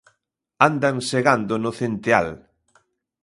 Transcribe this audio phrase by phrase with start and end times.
[0.67, 2.27] Andan segando no centeal.